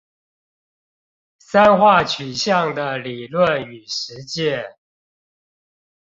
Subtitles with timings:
[1.37, 4.75] 三化取向的理論與實踐